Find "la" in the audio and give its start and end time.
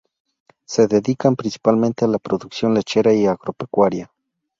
2.07-2.17